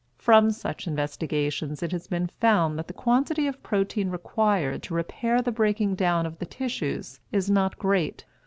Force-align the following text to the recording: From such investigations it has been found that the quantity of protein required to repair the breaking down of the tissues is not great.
From 0.17 0.49
such 0.49 0.87
investigations 0.87 1.83
it 1.83 1.91
has 1.91 2.07
been 2.07 2.25
found 2.25 2.79
that 2.79 2.87
the 2.87 2.91
quantity 2.93 3.45
of 3.45 3.61
protein 3.61 4.09
required 4.09 4.81
to 4.81 4.95
repair 4.95 5.43
the 5.43 5.51
breaking 5.51 5.93
down 5.93 6.25
of 6.25 6.39
the 6.39 6.45
tissues 6.47 7.19
is 7.31 7.51
not 7.51 7.77
great. 7.77 8.25